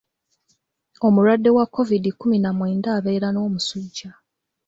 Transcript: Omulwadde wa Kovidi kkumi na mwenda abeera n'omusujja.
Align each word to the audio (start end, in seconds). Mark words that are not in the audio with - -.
Omulwadde 1.05 1.49
wa 1.57 1.65
Kovidi 1.73 2.09
kkumi 2.13 2.37
na 2.41 2.49
mwenda 2.57 2.89
abeera 2.97 3.27
n'omusujja. 3.31 4.09